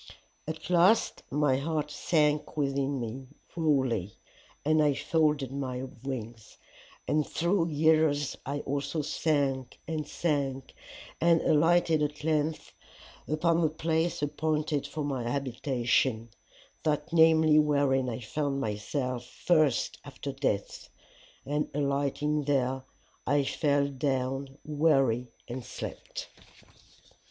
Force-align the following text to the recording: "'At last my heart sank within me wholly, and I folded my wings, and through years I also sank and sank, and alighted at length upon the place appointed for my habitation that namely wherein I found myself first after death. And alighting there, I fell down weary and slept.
"'At 0.47 0.71
last 0.71 1.21
my 1.29 1.57
heart 1.57 1.91
sank 1.91 2.57
within 2.57 2.99
me 2.99 3.27
wholly, 3.53 4.15
and 4.65 4.81
I 4.81 4.95
folded 4.95 5.51
my 5.51 5.83
wings, 6.01 6.57
and 7.07 7.23
through 7.27 7.67
years 7.69 8.35
I 8.43 8.61
also 8.61 9.03
sank 9.03 9.77
and 9.87 10.07
sank, 10.07 10.73
and 11.21 11.39
alighted 11.41 12.01
at 12.01 12.23
length 12.23 12.73
upon 13.27 13.61
the 13.61 13.69
place 13.69 14.23
appointed 14.23 14.87
for 14.87 15.03
my 15.03 15.21
habitation 15.29 16.29
that 16.81 17.13
namely 17.13 17.59
wherein 17.59 18.09
I 18.09 18.21
found 18.21 18.59
myself 18.59 19.23
first 19.27 19.99
after 20.03 20.31
death. 20.31 20.89
And 21.45 21.69
alighting 21.75 22.45
there, 22.45 22.81
I 23.27 23.43
fell 23.43 23.87
down 23.87 24.57
weary 24.65 25.27
and 25.47 25.63
slept. 25.63 26.27